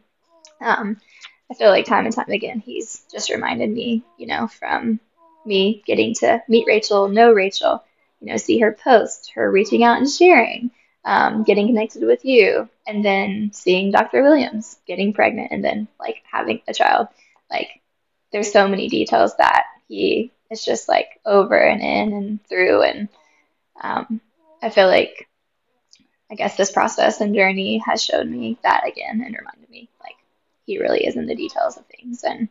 um, 0.59 0.97
I 1.49 1.53
feel 1.53 1.69
like 1.69 1.85
time 1.85 2.05
and 2.05 2.13
time 2.13 2.29
again, 2.29 2.59
he's 2.59 3.05
just 3.09 3.29
reminded 3.29 3.69
me, 3.69 4.03
you 4.17 4.27
know, 4.27 4.47
from 4.47 4.99
me 5.45 5.81
getting 5.85 6.13
to 6.15 6.43
meet 6.49 6.67
Rachel, 6.67 7.07
know 7.07 7.31
Rachel, 7.31 7.85
you 8.19 8.27
know, 8.27 8.37
see 8.37 8.59
her 8.59 8.71
post, 8.71 9.31
her 9.35 9.49
reaching 9.49 9.83
out 9.83 9.97
and 9.97 10.09
sharing, 10.09 10.71
um, 11.05 11.43
getting 11.43 11.67
connected 11.67 12.03
with 12.03 12.25
you, 12.25 12.69
and 12.85 13.03
then 13.03 13.51
seeing 13.53 13.91
Dr. 13.91 14.21
Williams, 14.23 14.77
getting 14.85 15.13
pregnant, 15.13 15.51
and 15.51 15.63
then 15.63 15.87
like 15.99 16.23
having 16.31 16.61
a 16.67 16.73
child. 16.73 17.07
Like, 17.49 17.81
there's 18.31 18.51
so 18.51 18.67
many 18.67 18.89
details 18.89 19.35
that 19.37 19.63
he 19.87 20.31
is 20.51 20.63
just 20.63 20.87
like 20.89 21.19
over 21.25 21.55
and 21.55 21.81
in 21.81 22.13
and 22.13 22.47
through. 22.47 22.83
And 22.83 23.09
um, 23.81 24.21
I 24.61 24.69
feel 24.69 24.87
like, 24.87 25.27
I 26.31 26.35
guess 26.35 26.55
this 26.55 26.71
process 26.71 27.21
and 27.21 27.33
journey 27.33 27.81
has 27.85 28.03
shown 28.03 28.29
me 28.31 28.59
that 28.63 28.87
again 28.87 29.23
and 29.25 29.35
reminded 29.35 29.69
me 29.69 29.89
like 29.99 30.15
he 30.65 30.77
really 30.77 31.05
is 31.05 31.15
in 31.15 31.25
the 31.25 31.35
details 31.35 31.77
of 31.77 31.85
things. 31.87 32.23
And 32.23 32.49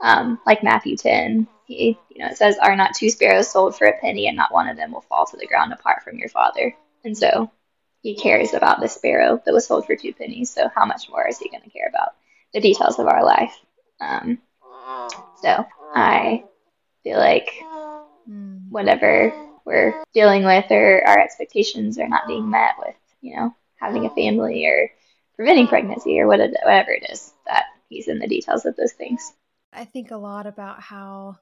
um, 0.00 0.40
like 0.46 0.62
Matthew 0.62 0.96
10, 0.96 1.46
he, 1.66 1.98
you 2.10 2.22
know, 2.22 2.30
it 2.30 2.36
says, 2.36 2.56
Are 2.58 2.76
not 2.76 2.94
two 2.94 3.10
sparrows 3.10 3.50
sold 3.50 3.76
for 3.76 3.86
a 3.86 3.98
penny, 4.00 4.26
and 4.26 4.36
not 4.36 4.52
one 4.52 4.68
of 4.68 4.76
them 4.76 4.92
will 4.92 5.02
fall 5.02 5.26
to 5.26 5.36
the 5.36 5.46
ground 5.46 5.72
apart 5.72 6.02
from 6.02 6.18
your 6.18 6.28
father? 6.28 6.74
And 7.04 7.16
so 7.16 7.50
he 8.02 8.16
cares 8.16 8.54
about 8.54 8.80
the 8.80 8.88
sparrow 8.88 9.40
that 9.44 9.54
was 9.54 9.66
sold 9.66 9.86
for 9.86 9.96
two 9.96 10.12
pennies. 10.12 10.50
So 10.50 10.68
how 10.74 10.86
much 10.86 11.08
more 11.08 11.26
is 11.28 11.38
he 11.38 11.48
going 11.48 11.62
to 11.62 11.70
care 11.70 11.88
about 11.88 12.10
the 12.52 12.60
details 12.60 12.98
of 12.98 13.06
our 13.06 13.24
life? 13.24 13.54
Um, 14.00 14.38
so 15.42 15.66
I 15.94 16.44
feel 17.04 17.18
like 17.18 17.50
whatever 18.70 19.32
we're 19.64 20.02
dealing 20.14 20.44
with 20.44 20.70
or 20.70 21.06
our 21.06 21.18
expectations 21.18 21.98
are 21.98 22.08
not 22.08 22.26
being 22.26 22.50
met 22.50 22.74
with, 22.78 22.94
you 23.20 23.36
know, 23.36 23.54
having 23.76 24.06
a 24.06 24.10
family 24.10 24.66
or 24.66 24.90
preventing 25.36 25.68
pregnancy 25.68 26.18
or 26.20 26.26
whatever 26.26 26.90
it 26.90 27.10
is, 27.10 27.32
that 27.46 27.64
he's 27.88 28.08
in 28.08 28.18
the 28.18 28.28
details 28.28 28.64
of 28.66 28.76
those 28.76 28.92
things. 28.92 29.32
I 29.72 29.84
think 29.84 30.10
a 30.10 30.16
lot 30.16 30.46
about 30.46 30.80
how 30.80 31.36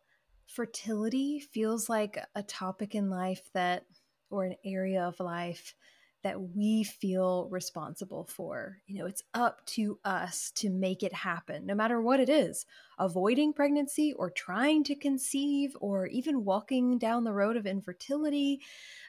fertility 0.47 1.41
feels 1.41 1.89
like 1.89 2.19
a 2.35 2.43
topic 2.43 2.95
in 2.95 3.11
life 3.11 3.51
that, 3.55 3.85
or 4.31 4.45
an 4.45 4.57
area 4.65 5.03
of 5.05 5.21
life 5.21 5.75
that 6.23 6.41
we 6.41 6.83
feel 6.83 7.49
responsible 7.51 8.25
for. 8.25 8.79
You 8.87 8.99
know, 8.99 9.07
it's 9.07 9.23
up 9.35 9.65
to 9.67 9.99
us 10.05 10.51
to 10.57 10.69
make 10.69 11.03
it 11.03 11.13
happen, 11.13 11.65
no 11.65 11.75
matter 11.75 12.01
what 12.01 12.21
it 12.21 12.29
is 12.29 12.67
avoiding 12.99 13.53
pregnancy 13.53 14.13
or 14.15 14.29
trying 14.29 14.83
to 14.85 14.97
conceive 14.97 15.77
or 15.81 16.07
even 16.09 16.45
walking 16.45 16.99
down 16.99 17.23
the 17.23 17.33
road 17.33 17.57
of 17.57 17.67
infertility. 17.67 18.61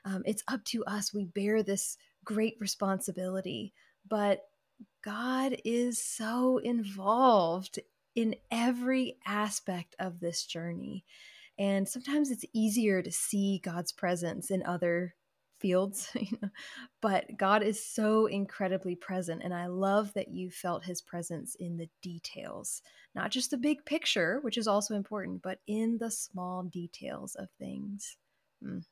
Um, 0.05 0.21
it's 0.25 0.43
up 0.47 0.63
to 0.65 0.85
us. 0.85 1.13
We 1.13 1.25
bear 1.25 1.63
this 1.63 1.97
great 2.23 2.55
responsibility. 2.59 3.73
But 4.07 4.43
God 5.03 5.57
is 5.65 5.99
so 6.03 6.59
involved 6.59 7.79
in 8.19 8.35
every 8.51 9.15
aspect 9.25 9.95
of 9.97 10.19
this 10.19 10.45
journey. 10.45 11.05
And 11.57 11.87
sometimes 11.87 12.31
it's 12.31 12.43
easier 12.51 13.01
to 13.01 13.11
see 13.13 13.61
God's 13.63 13.93
presence 13.93 14.51
in 14.51 14.61
other 14.65 15.15
fields, 15.61 16.09
you 16.15 16.37
know? 16.41 16.49
but 17.01 17.37
God 17.37 17.63
is 17.63 17.81
so 17.81 18.25
incredibly 18.25 18.93
present. 18.93 19.41
And 19.41 19.53
I 19.53 19.67
love 19.67 20.13
that 20.15 20.27
you 20.27 20.51
felt 20.51 20.83
his 20.83 21.01
presence 21.01 21.55
in 21.55 21.77
the 21.77 21.87
details, 22.01 22.81
not 23.15 23.31
just 23.31 23.51
the 23.51 23.57
big 23.57 23.85
picture, 23.85 24.39
which 24.41 24.57
is 24.57 24.67
also 24.67 24.95
important, 24.95 25.41
but 25.41 25.59
in 25.65 25.97
the 25.97 26.11
small 26.11 26.63
details 26.63 27.35
of 27.35 27.47
things. 27.57 28.17
Mm. 28.61 28.83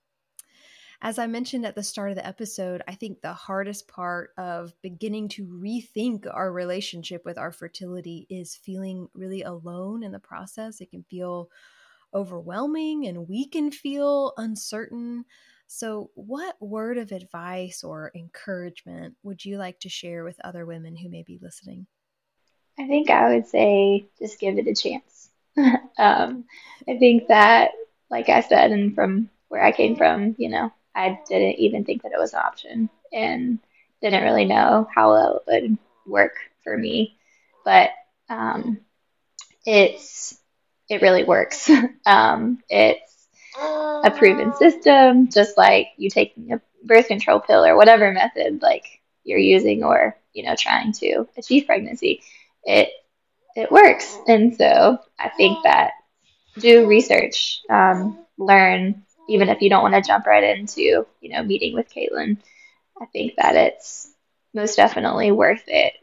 As 1.01 1.19
I 1.19 1.27
mentioned 1.27 1.65
at 1.65 1.75
the 1.75 1.83
start 1.83 2.09
of 2.09 2.15
the 2.15 2.25
episode, 2.25 2.81
I 2.87 2.95
think 2.95 3.21
the 3.21 3.33
hardest 3.33 3.87
part 3.87 4.31
of 4.37 4.73
beginning 4.81 5.29
to 5.29 5.45
rethink 5.45 6.25
our 6.31 6.51
relationship 6.51 7.23
with 7.23 7.37
our 7.37 7.51
fertility 7.51 8.25
is 8.31 8.55
feeling 8.55 9.07
really 9.13 9.43
alone 9.43 10.03
in 10.03 10.11
the 10.11 10.19
process. 10.19 10.81
It 10.81 10.89
can 10.89 11.03
feel 11.03 11.49
overwhelming 12.15 13.05
and 13.05 13.27
we 13.27 13.47
can 13.47 13.69
feel 13.69 14.33
uncertain. 14.37 15.25
So, 15.67 16.09
what 16.15 16.55
word 16.59 16.97
of 16.97 17.11
advice 17.11 17.83
or 17.83 18.11
encouragement 18.15 19.15
would 19.21 19.45
you 19.45 19.57
like 19.57 19.79
to 19.81 19.89
share 19.89 20.23
with 20.23 20.39
other 20.43 20.65
women 20.65 20.95
who 20.95 21.09
may 21.09 21.21
be 21.21 21.37
listening? 21.39 21.85
I 22.79 22.87
think 22.87 23.11
I 23.11 23.35
would 23.35 23.47
say 23.47 24.07
just 24.17 24.39
give 24.39 24.57
it 24.57 24.67
a 24.67 24.73
chance. 24.73 25.29
um, 25.99 26.45
I 26.87 26.97
think 26.97 27.27
that, 27.27 27.71
like 28.09 28.29
I 28.29 28.41
said, 28.41 28.71
and 28.71 28.95
from 28.95 29.29
where 29.49 29.63
I 29.63 29.71
came 29.71 29.95
from, 29.95 30.35
you 30.37 30.49
know, 30.49 30.71
I 30.97 31.19
didn't 31.29 31.59
even 31.59 31.85
think 31.85 32.03
that 32.03 32.11
it 32.13 32.19
was 32.19 32.33
an 32.33 32.41
option 32.43 32.89
and 33.13 33.59
didn't 34.01 34.23
really 34.23 34.45
know 34.45 34.87
how 34.93 35.15
it 35.15 35.43
would 35.47 35.77
work 36.07 36.33
for 36.63 36.77
me. 36.77 37.17
But 37.65 37.91
um, 38.29 38.79
it's 39.65 40.37
it 40.89 41.01
really 41.01 41.23
works. 41.23 41.69
um, 42.05 42.63
it's 42.69 43.27
a 43.59 44.11
proven 44.15 44.53
system, 44.55 45.29
just 45.29 45.57
like 45.57 45.87
you 45.97 46.09
taking 46.09 46.53
a 46.53 46.61
birth 46.83 47.07
control 47.07 47.39
pill 47.39 47.65
or 47.65 47.75
whatever 47.75 48.11
method 48.13 48.61
like 48.61 48.85
you're 49.23 49.39
using 49.39 49.83
or 49.83 50.17
you 50.33 50.43
know 50.43 50.55
trying 50.57 50.93
to 50.93 51.27
achieve 51.37 51.65
pregnancy. 51.67 52.21
It 52.63 52.89
it 53.55 53.71
works, 53.71 54.17
and 54.27 54.55
so 54.55 54.99
I 55.19 55.29
think 55.29 55.63
that 55.63 55.91
do 56.59 56.87
research, 56.87 57.61
um, 57.69 58.19
learn 58.37 59.03
even 59.27 59.49
if 59.49 59.61
you 59.61 59.69
don't 59.69 59.83
want 59.83 59.93
to 59.93 60.01
jump 60.01 60.25
right 60.25 60.57
into, 60.57 61.05
you 61.21 61.29
know, 61.29 61.43
meeting 61.43 61.73
with 61.73 61.93
Caitlin, 61.93 62.37
I 63.01 63.05
think 63.05 63.35
that 63.37 63.55
it's 63.55 64.09
most 64.53 64.75
definitely 64.75 65.31
worth 65.31 65.63
it 65.67 65.93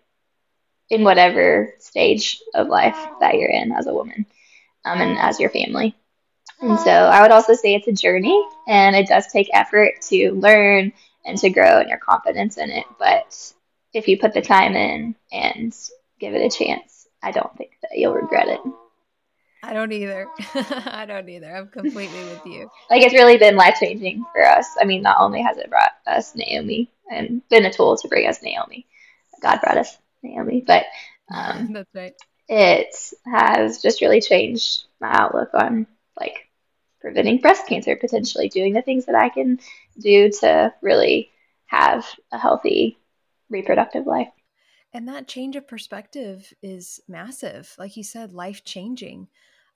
in 0.90 1.04
whatever 1.04 1.74
stage 1.78 2.40
of 2.54 2.68
life 2.68 2.96
that 3.20 3.34
you're 3.34 3.50
in 3.50 3.72
as 3.72 3.86
a 3.86 3.94
woman 3.94 4.26
um, 4.84 5.00
and 5.00 5.18
as 5.18 5.40
your 5.40 5.50
family. 5.50 5.94
And 6.60 6.78
so 6.78 6.90
I 6.90 7.22
would 7.22 7.30
also 7.30 7.54
say 7.54 7.74
it's 7.74 7.88
a 7.88 7.92
journey 7.92 8.40
and 8.68 8.94
it 8.94 9.08
does 9.08 9.26
take 9.26 9.48
effort 9.52 9.94
to 10.08 10.32
learn 10.32 10.92
and 11.24 11.38
to 11.38 11.50
grow 11.50 11.80
and 11.80 11.88
your 11.88 11.98
confidence 11.98 12.58
in 12.58 12.70
it. 12.70 12.84
But 12.98 13.52
if 13.92 14.08
you 14.08 14.18
put 14.18 14.34
the 14.34 14.42
time 14.42 14.76
in 14.76 15.14
and 15.32 15.74
give 16.20 16.34
it 16.34 16.44
a 16.44 16.56
chance, 16.56 17.08
I 17.22 17.32
don't 17.32 17.56
think 17.56 17.72
that 17.82 17.98
you'll 17.98 18.14
regret 18.14 18.48
it. 18.48 18.60
I 19.66 19.72
don't 19.72 19.92
either. 19.92 20.28
I 20.54 21.06
don't 21.06 21.28
either. 21.28 21.54
I'm 21.54 21.68
completely 21.68 22.24
with 22.24 22.44
you. 22.44 22.70
Like 22.90 23.02
it's 23.02 23.14
really 23.14 23.38
been 23.38 23.56
life 23.56 23.76
changing 23.80 24.24
for 24.32 24.44
us. 24.46 24.66
I 24.80 24.84
mean, 24.84 25.02
not 25.02 25.20
only 25.20 25.42
has 25.42 25.56
it 25.56 25.70
brought 25.70 25.92
us 26.06 26.34
Naomi 26.34 26.90
and 27.10 27.46
been 27.48 27.64
a 27.64 27.72
tool 27.72 27.96
to 27.96 28.08
bring 28.08 28.28
us 28.28 28.42
Naomi, 28.42 28.86
God 29.42 29.60
brought 29.62 29.78
us 29.78 29.96
Naomi, 30.22 30.62
but 30.66 30.84
um, 31.32 31.72
that's 31.72 31.94
right. 31.94 32.14
It 32.48 32.94
has 33.26 33.80
just 33.80 34.02
really 34.02 34.20
changed 34.20 34.84
my 35.00 35.10
outlook 35.10 35.50
on 35.54 35.86
like 36.20 36.48
preventing 37.00 37.38
breast 37.38 37.66
cancer, 37.66 37.96
potentially 37.96 38.48
doing 38.48 38.74
the 38.74 38.82
things 38.82 39.06
that 39.06 39.14
I 39.14 39.30
can 39.30 39.60
do 39.98 40.30
to 40.40 40.74
really 40.82 41.30
have 41.66 42.06
a 42.32 42.38
healthy 42.38 42.98
reproductive 43.48 44.06
life. 44.06 44.28
And 44.92 45.08
that 45.08 45.26
change 45.26 45.56
of 45.56 45.66
perspective 45.66 46.52
is 46.62 47.00
massive. 47.08 47.74
Like 47.78 47.96
you 47.96 48.04
said, 48.04 48.32
life 48.32 48.62
changing 48.62 49.28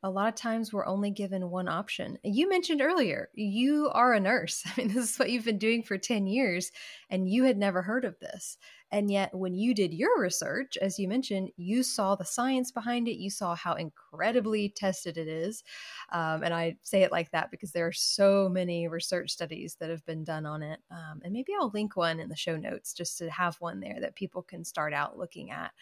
a 0.02 0.10
lot 0.10 0.28
of 0.28 0.36
times 0.36 0.72
we're 0.72 0.86
only 0.86 1.10
given 1.10 1.50
one 1.50 1.68
option. 1.68 2.18
You 2.22 2.48
mentioned 2.48 2.80
earlier, 2.80 3.30
you 3.34 3.90
are 3.92 4.12
a 4.12 4.20
nurse. 4.20 4.62
I 4.66 4.72
mean, 4.80 4.88
this 4.88 5.10
is 5.10 5.18
what 5.18 5.30
you've 5.30 5.44
been 5.44 5.58
doing 5.58 5.82
for 5.82 5.98
10 5.98 6.26
years, 6.26 6.70
and 7.10 7.28
you 7.28 7.44
had 7.44 7.58
never 7.58 7.82
heard 7.82 8.04
of 8.04 8.18
this. 8.20 8.58
And 8.90 9.10
yet, 9.10 9.34
when 9.34 9.54
you 9.54 9.74
did 9.74 9.92
your 9.92 10.18
research, 10.20 10.78
as 10.80 10.98
you 10.98 11.08
mentioned, 11.08 11.50
you 11.56 11.82
saw 11.82 12.14
the 12.14 12.24
science 12.24 12.70
behind 12.70 13.06
it, 13.06 13.18
you 13.18 13.28
saw 13.28 13.54
how 13.54 13.74
incredibly 13.74 14.70
tested 14.70 15.18
it 15.18 15.28
is. 15.28 15.62
Um, 16.10 16.42
and 16.42 16.54
I 16.54 16.76
say 16.82 17.02
it 17.02 17.12
like 17.12 17.30
that 17.32 17.50
because 17.50 17.72
there 17.72 17.86
are 17.86 17.92
so 17.92 18.48
many 18.48 18.88
research 18.88 19.30
studies 19.30 19.76
that 19.80 19.90
have 19.90 20.06
been 20.06 20.24
done 20.24 20.46
on 20.46 20.62
it. 20.62 20.80
Um, 20.90 21.20
and 21.22 21.32
maybe 21.34 21.52
I'll 21.58 21.70
link 21.74 21.96
one 21.96 22.18
in 22.18 22.30
the 22.30 22.36
show 22.36 22.56
notes 22.56 22.94
just 22.94 23.18
to 23.18 23.28
have 23.30 23.56
one 23.56 23.80
there 23.80 24.00
that 24.00 24.14
people 24.14 24.42
can 24.42 24.64
start 24.64 24.94
out 24.94 25.18
looking 25.18 25.50
at. 25.50 25.72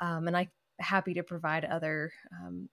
Um, 0.00 0.26
and 0.26 0.36
I'm 0.36 0.50
happy 0.80 1.14
to 1.14 1.22
provide 1.22 1.64
other 1.64 2.12
um, 2.32 2.68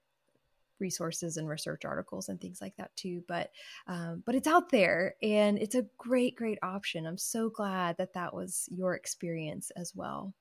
resources 0.79 1.37
and 1.37 1.47
research 1.47 1.85
articles 1.85 2.29
and 2.29 2.39
things 2.39 2.59
like 2.61 2.75
that 2.77 2.95
too 2.95 3.23
but 3.27 3.51
um, 3.87 4.23
but 4.25 4.35
it's 4.35 4.47
out 4.47 4.69
there 4.69 5.15
and 5.21 5.57
it's 5.57 5.75
a 5.75 5.85
great 5.97 6.35
great 6.35 6.59
option 6.63 7.05
i'm 7.05 7.17
so 7.17 7.49
glad 7.49 7.97
that 7.97 8.13
that 8.13 8.33
was 8.33 8.67
your 8.71 8.95
experience 8.95 9.71
as 9.75 9.93
well 9.95 10.33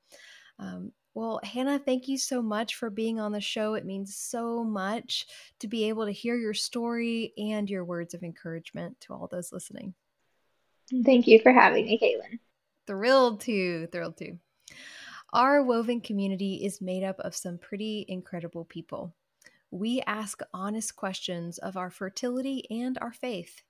Um, 0.58 0.92
well, 1.14 1.40
Hannah, 1.44 1.78
thank 1.78 2.08
you 2.08 2.18
so 2.18 2.42
much 2.42 2.74
for 2.74 2.90
being 2.90 3.20
on 3.20 3.30
the 3.30 3.40
show. 3.40 3.74
It 3.74 3.84
means 3.84 4.16
so 4.16 4.64
much 4.64 5.26
to 5.60 5.68
be 5.68 5.88
able 5.88 6.06
to 6.06 6.12
hear 6.12 6.34
your 6.36 6.54
story 6.54 7.32
and 7.38 7.70
your 7.70 7.84
words 7.84 8.14
of 8.14 8.24
encouragement 8.24 9.00
to 9.02 9.14
all 9.14 9.28
those 9.30 9.52
listening. 9.52 9.94
Thank 11.04 11.28
you 11.28 11.38
for 11.40 11.52
having 11.52 11.86
me, 11.86 11.98
Caitlin. 11.98 12.38
Thrilled 12.86 13.40
to, 13.42 13.86
thrilled 13.92 14.16
to. 14.18 14.36
Our 15.32 15.62
woven 15.62 16.00
community 16.00 16.64
is 16.64 16.80
made 16.80 17.04
up 17.04 17.18
of 17.20 17.34
some 17.34 17.58
pretty 17.58 18.04
incredible 18.08 18.64
people. 18.64 19.14
We 19.74 20.02
ask 20.06 20.40
honest 20.54 20.94
questions 20.94 21.58
of 21.58 21.76
our 21.76 21.90
fertility 21.90 22.64
and 22.70 22.96
our 23.00 23.12
faith. 23.12 23.62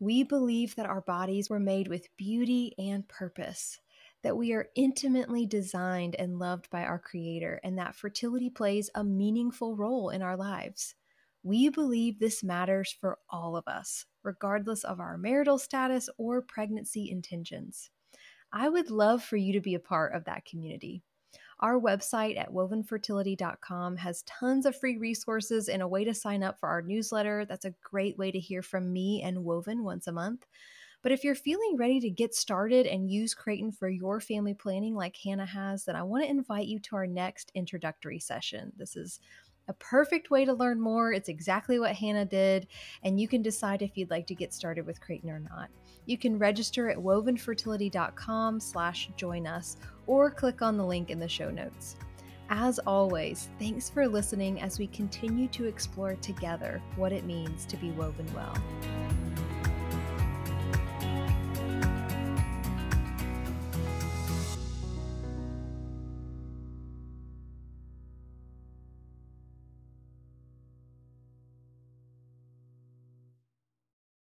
We 0.00 0.24
believe 0.24 0.74
that 0.74 0.86
our 0.86 1.00
bodies 1.00 1.48
were 1.48 1.60
made 1.60 1.86
with 1.86 2.08
beauty 2.16 2.74
and 2.76 3.06
purpose 3.06 3.78
that 4.24 4.36
we 4.36 4.52
are 4.52 4.66
intimately 4.74 5.46
designed 5.46 6.16
and 6.16 6.40
loved 6.40 6.68
by 6.70 6.82
our 6.82 6.98
Creator, 6.98 7.60
and 7.62 7.78
that 7.78 7.94
fertility 7.94 8.50
plays 8.50 8.90
a 8.96 9.04
meaningful 9.04 9.76
role 9.76 10.10
in 10.10 10.22
our 10.22 10.36
lives. 10.36 10.96
We 11.44 11.68
believe 11.68 12.18
this 12.18 12.42
matters 12.42 12.96
for 13.00 13.18
all 13.30 13.54
of 13.54 13.68
us, 13.68 14.06
regardless 14.24 14.82
of 14.82 14.98
our 14.98 15.16
marital 15.16 15.58
status 15.58 16.08
or 16.18 16.42
pregnancy 16.42 17.08
intentions. 17.08 17.90
I 18.50 18.70
would 18.70 18.90
love 18.90 19.22
for 19.22 19.36
you 19.36 19.52
to 19.52 19.60
be 19.60 19.76
a 19.76 19.78
part 19.78 20.14
of 20.14 20.24
that 20.24 20.46
community. 20.46 21.04
Our 21.64 21.80
website 21.80 22.38
at 22.38 22.52
wovenfertility.com 22.52 23.96
has 23.96 24.22
tons 24.24 24.66
of 24.66 24.76
free 24.76 24.98
resources 24.98 25.70
and 25.70 25.80
a 25.80 25.88
way 25.88 26.04
to 26.04 26.12
sign 26.12 26.42
up 26.42 26.60
for 26.60 26.68
our 26.68 26.82
newsletter. 26.82 27.46
That's 27.46 27.64
a 27.64 27.72
great 27.82 28.18
way 28.18 28.30
to 28.30 28.38
hear 28.38 28.60
from 28.60 28.92
me 28.92 29.22
and 29.22 29.44
Woven 29.44 29.82
once 29.82 30.06
a 30.06 30.12
month. 30.12 30.44
But 31.02 31.12
if 31.12 31.24
you're 31.24 31.34
feeling 31.34 31.78
ready 31.78 32.00
to 32.00 32.10
get 32.10 32.34
started 32.34 32.86
and 32.86 33.10
use 33.10 33.32
Creighton 33.32 33.72
for 33.72 33.88
your 33.88 34.20
family 34.20 34.52
planning 34.52 34.94
like 34.94 35.16
Hannah 35.16 35.46
has, 35.46 35.86
then 35.86 35.96
I 35.96 36.02
want 36.02 36.24
to 36.24 36.30
invite 36.30 36.66
you 36.66 36.80
to 36.80 36.96
our 36.96 37.06
next 37.06 37.50
introductory 37.54 38.20
session. 38.20 38.70
This 38.76 38.94
is 38.94 39.18
a 39.68 39.72
perfect 39.74 40.30
way 40.30 40.44
to 40.44 40.52
learn 40.52 40.80
more. 40.80 41.12
It's 41.12 41.28
exactly 41.28 41.78
what 41.78 41.94
Hannah 41.94 42.24
did, 42.24 42.66
and 43.02 43.20
you 43.20 43.28
can 43.28 43.42
decide 43.42 43.82
if 43.82 43.96
you'd 43.96 44.10
like 44.10 44.26
to 44.28 44.34
get 44.34 44.52
started 44.52 44.86
with 44.86 45.00
Creighton 45.00 45.30
or 45.30 45.40
not. 45.40 45.68
You 46.06 46.18
can 46.18 46.38
register 46.38 46.90
at 46.90 46.98
wovenfertility.com 46.98 48.60
slash 48.60 49.10
join 49.16 49.46
us 49.46 49.76
or 50.06 50.30
click 50.30 50.60
on 50.62 50.76
the 50.76 50.84
link 50.84 51.10
in 51.10 51.18
the 51.18 51.28
show 51.28 51.50
notes. 51.50 51.96
As 52.50 52.78
always, 52.80 53.48
thanks 53.58 53.88
for 53.88 54.06
listening 54.06 54.60
as 54.60 54.78
we 54.78 54.86
continue 54.88 55.48
to 55.48 55.64
explore 55.64 56.14
together 56.16 56.82
what 56.96 57.12
it 57.12 57.24
means 57.24 57.64
to 57.66 57.76
be 57.78 57.90
woven 57.92 58.26
well. 58.34 58.54